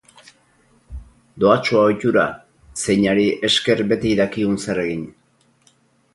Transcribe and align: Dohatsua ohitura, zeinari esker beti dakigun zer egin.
Dohatsua 1.43 1.83
ohitura, 1.89 2.23
zeinari 2.85 3.27
esker 3.51 3.85
beti 3.93 4.17
dakigun 4.23 4.61
zer 4.67 4.83
egin. 4.87 5.07